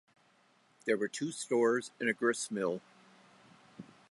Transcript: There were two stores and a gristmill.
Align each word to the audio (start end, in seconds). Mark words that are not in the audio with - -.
There 0.85 0.97
were 0.97 1.07
two 1.07 1.31
stores 1.31 1.91
and 1.99 2.09
a 2.09 2.13
gristmill. 2.13 2.81